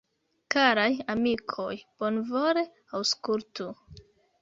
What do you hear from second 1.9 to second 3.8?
bonvole aŭskultu!